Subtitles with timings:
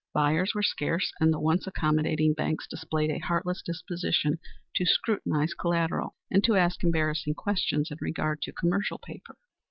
[0.15, 4.39] Buyers were scarce, and the once accommodating banks displayed a heartless disposition
[4.73, 9.37] to scrutinize collateral and to ask embarrassing questions in regard to commercial paper.